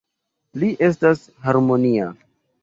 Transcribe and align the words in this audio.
Li 0.63 0.69
estas 0.87 1.21
harmonia. 1.45 2.09